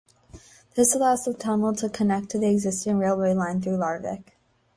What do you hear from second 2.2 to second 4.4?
to the existing railway line through Larvik.